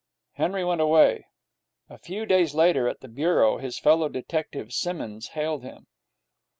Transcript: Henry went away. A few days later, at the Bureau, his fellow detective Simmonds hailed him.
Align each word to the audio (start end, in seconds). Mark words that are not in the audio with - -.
Henry 0.31 0.65
went 0.65 0.81
away. 0.81 1.27
A 1.87 1.99
few 1.99 2.25
days 2.25 2.55
later, 2.55 2.87
at 2.87 3.01
the 3.01 3.07
Bureau, 3.07 3.59
his 3.59 3.77
fellow 3.77 4.09
detective 4.09 4.73
Simmonds 4.73 5.27
hailed 5.37 5.61
him. 5.61 5.85